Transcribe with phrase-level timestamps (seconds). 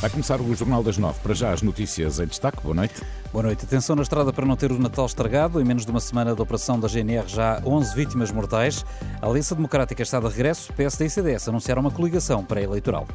[0.00, 1.18] Vai começar o Jornal das Nove.
[1.20, 2.62] Para já as notícias em destaque.
[2.62, 3.02] Boa noite.
[3.32, 3.64] Boa noite.
[3.64, 5.60] Atenção na estrada para não ter o Natal estragado.
[5.60, 8.86] Em menos de uma semana da operação da GNR, já 11 vítimas mortais.
[9.20, 10.72] A Aliança Democrática está de regresso.
[10.74, 13.08] PSD e CDS anunciaram uma coligação pré-eleitoral.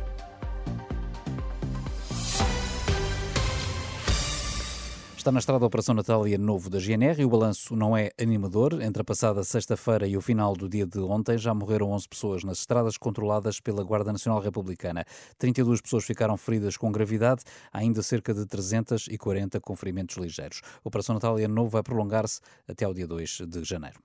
[5.23, 8.11] Está na estrada a Operação Natal Ano Novo da GNR e o balanço não é
[8.21, 8.81] animador.
[8.81, 12.43] Entre a passada sexta-feira e o final do dia de ontem já morreram 11 pessoas
[12.43, 15.05] nas estradas controladas pela Guarda Nacional Republicana.
[15.37, 20.59] 32 pessoas ficaram feridas com gravidade, ainda cerca de 340 com ferimentos ligeiros.
[20.83, 23.97] A Operação Natal Ano Novo vai prolongar-se até ao dia 2 de janeiro.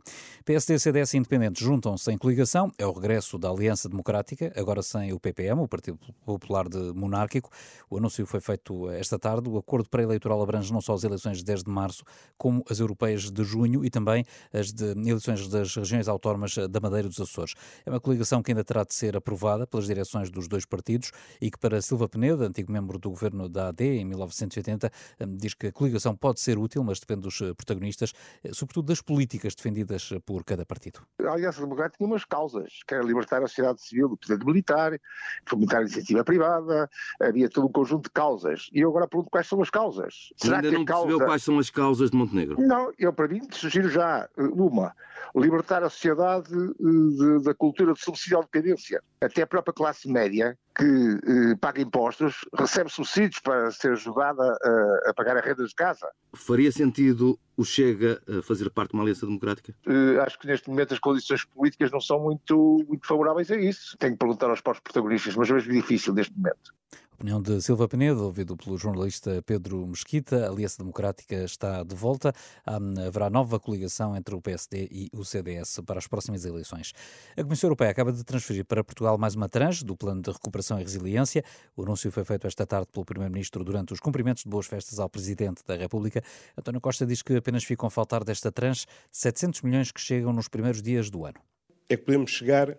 [0.44, 2.70] PSD, CDS e Independentes juntam-se em coligação.
[2.78, 7.50] É o regresso da Aliança Democrática, agora sem o PPM, o Partido Popular de Monárquico.
[7.90, 9.48] O anúncio foi feito esta tarde.
[9.48, 12.04] O acordo pré-eleitoral abrange não só os eleições de 10 de março,
[12.36, 17.06] como as europeias de junho e também as de eleições das regiões autónomas da Madeira
[17.06, 17.54] e dos Açores.
[17.84, 21.50] É uma coligação que ainda terá de ser aprovada pelas direções dos dois partidos e
[21.50, 25.68] que para Silva Peneda, antigo membro do governo da AD em 1980, hum, diz que
[25.68, 28.12] a coligação pode ser útil, mas depende dos eh, protagonistas,
[28.44, 31.00] eh, sobretudo das políticas defendidas por cada partido.
[31.24, 34.98] A Aliança Democrática tinha umas causas, que era libertar a sociedade civil do poder militar,
[35.46, 36.88] fomentar a iniciativa privada,
[37.20, 38.68] havia todo um conjunto de causas.
[38.72, 40.32] E eu agora pergunto quais são as causas.
[40.36, 42.60] Será Ainda que não percebeu quais são as causas de Montenegro?
[42.60, 44.94] Não, eu para mim sugiro já eh, uma.
[45.34, 49.02] Libertar a sociedade eh, da cultura de subsídio à dependência.
[49.20, 55.10] Até a própria classe média, que eh, paga impostos, recebe subsídios para ser ajudada a,
[55.10, 56.08] a pagar a renda de casa.
[56.34, 59.74] Faria sentido o Chega fazer parte de uma aliança democrática?
[59.86, 63.96] Uh, acho que neste momento as condições políticas não são muito, muito favoráveis a isso.
[63.98, 66.72] Tenho que perguntar aos próprios protagonistas, mas é mesmo difícil neste momento.
[67.18, 70.46] Opinião de Silva Penedo, ouvido pelo jornalista Pedro Mesquita.
[70.46, 72.32] A Aliança Democrática está de volta.
[72.64, 76.92] Haverá nova coligação entre o PSD e o CDS para as próximas eleições.
[77.36, 80.78] A Comissão Europeia acaba de transferir para Portugal mais uma tranche do Plano de Recuperação
[80.78, 81.44] e Resiliência.
[81.76, 85.08] O anúncio foi feito esta tarde pelo Primeiro-Ministro durante os cumprimentos de boas festas ao
[85.08, 86.22] Presidente da República.
[86.58, 90.48] António Costa diz que apenas ficam a faltar desta tranche 700 milhões que chegam nos
[90.48, 91.40] primeiros dias do ano.
[91.88, 92.76] É que podemos chegar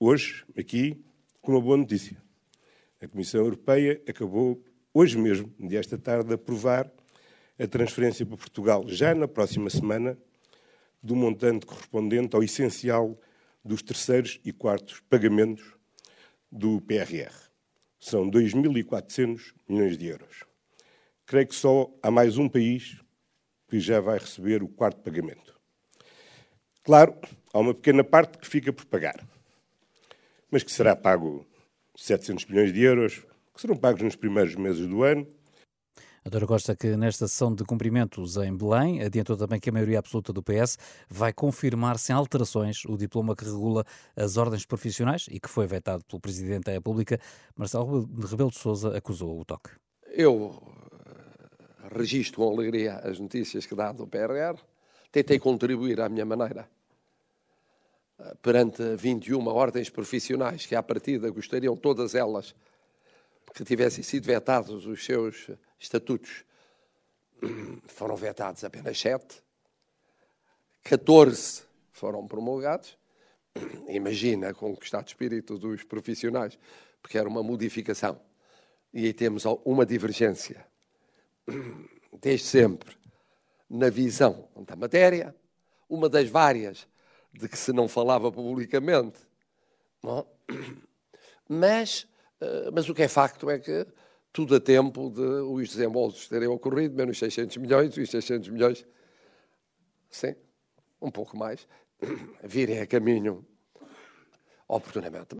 [0.00, 1.04] hoje, aqui,
[1.40, 2.20] com uma boa notícia
[3.00, 4.60] a Comissão Europeia acabou,
[4.92, 6.90] hoje mesmo, desta tarde, de aprovar
[7.58, 10.18] a transferência para Portugal, já na próxima semana,
[11.02, 13.16] do montante correspondente ao essencial
[13.68, 15.74] dos terceiros e quartos pagamentos
[16.50, 17.32] do PRR.
[18.00, 20.44] São 2.400 milhões de euros.
[21.26, 22.98] Creio que só há mais um país
[23.68, 25.54] que já vai receber o quarto pagamento.
[26.82, 27.14] Claro,
[27.52, 29.22] há uma pequena parte que fica por pagar,
[30.50, 31.46] mas que será pago
[31.94, 35.26] 700 milhões de euros, que serão pagos nos primeiros meses do ano.
[36.28, 40.30] Doutora Costa, que nesta sessão de cumprimentos em Belém, adiantou também que a maioria absoluta
[40.30, 40.76] do PS
[41.08, 43.82] vai confirmar sem alterações o diploma que regula
[44.14, 47.18] as ordens profissionais e que foi vetado pelo Presidente da República.
[47.56, 49.70] Marcelo Rebelo de Sousa acusou o toque.
[50.06, 50.62] Eu
[51.06, 54.60] eh, registro com alegria as notícias que dá do PRR,
[55.10, 56.68] tentei contribuir à minha maneira
[58.42, 62.54] perante 21 ordens profissionais que, à partida, gostariam todas elas
[63.54, 66.44] que tivessem sido vetados os seus estatutos,
[67.86, 69.42] foram vetados apenas sete,
[70.82, 71.62] 14
[71.92, 72.96] foram promulgados.
[73.88, 76.58] Imagina com o estado de espírito dos profissionais,
[77.02, 78.20] porque era uma modificação.
[78.92, 80.66] E aí temos uma divergência,
[82.20, 82.96] desde sempre,
[83.68, 85.34] na visão da matéria,
[85.88, 86.86] uma das várias
[87.32, 89.18] de que se não falava publicamente.
[90.02, 90.26] Bom,
[91.48, 92.06] mas,
[92.40, 93.86] eh, mas o que é facto é que
[94.32, 98.86] tudo a tempo de os desembolsos terem ocorrido, menos 600 milhões, os 600 milhões,
[100.10, 100.34] sim,
[101.00, 101.66] um pouco mais,
[102.44, 103.44] virem a caminho
[104.68, 105.36] oportunamente.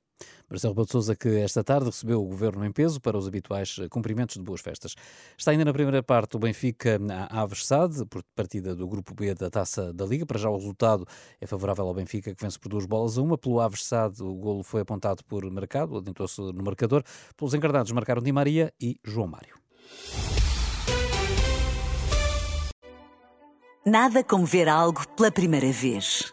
[0.49, 3.77] Marcelo Rebelo de Sousa, que esta tarde recebeu o governo em peso para os habituais
[3.91, 4.95] cumprimentos de boas festas.
[5.37, 6.99] Está ainda na primeira parte o Benfica
[7.31, 7.69] à Aves
[8.09, 10.25] por partida do grupo B da Taça da Liga.
[10.25, 11.07] Para já o resultado
[11.41, 13.37] é favorável ao Benfica, que vence por duas bolas a uma.
[13.37, 17.03] Pelo Aves SAD, o golo foi apontado por Mercado, adiantou-se no marcador.
[17.37, 19.55] Pelos encarnados marcaram Di Maria e João Mário.
[23.85, 26.33] Nada como ver algo pela primeira vez.